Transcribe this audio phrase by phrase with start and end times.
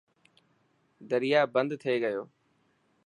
[1.09, 2.23] دريا بند ٿي گيو.